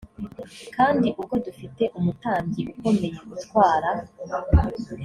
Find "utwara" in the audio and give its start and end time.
3.35-3.89